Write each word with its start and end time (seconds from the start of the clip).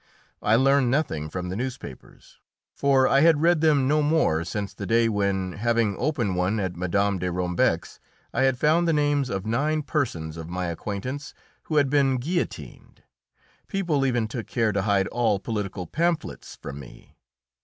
I 0.41 0.55
learned 0.55 0.89
nothing 0.89 1.29
from 1.29 1.49
the 1.49 1.55
newspapers, 1.55 2.39
for 2.73 3.07
I 3.07 3.19
had 3.19 3.39
read 3.43 3.61
them 3.61 3.87
no 3.87 4.01
more 4.01 4.43
since 4.43 4.73
the 4.73 4.87
day 4.87 5.07
when, 5.07 5.51
having 5.51 5.95
opened 5.99 6.35
one 6.35 6.59
at 6.59 6.75
Mme. 6.75 7.19
de 7.19 7.31
Rombec's, 7.31 7.99
I 8.33 8.41
had 8.41 8.57
found 8.57 8.87
the 8.87 8.93
names 8.93 9.29
of 9.29 9.45
nine 9.45 9.83
persons 9.83 10.37
of 10.37 10.49
my 10.49 10.65
acquaintance 10.69 11.35
who 11.65 11.75
had 11.75 11.91
been 11.91 12.17
guillotined. 12.17 13.03
People 13.67 14.03
even 14.03 14.27
took 14.27 14.47
care 14.47 14.71
to 14.71 14.81
hide 14.81 15.05
all 15.09 15.37
political 15.37 15.85
pamphlets 15.85 16.57
from 16.59 16.79
me. 16.79 17.15